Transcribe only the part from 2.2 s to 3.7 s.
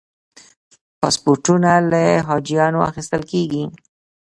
حاجیانو اخیستل کېږي.